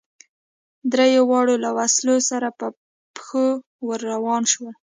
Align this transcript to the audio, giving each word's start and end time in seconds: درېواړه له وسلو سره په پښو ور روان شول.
درېواړه 0.93 1.55
له 1.63 1.69
وسلو 1.77 2.17
سره 2.29 2.47
په 2.59 2.67
پښو 3.15 3.47
ور 3.87 3.99
روان 4.13 4.43
شول. 4.51 4.73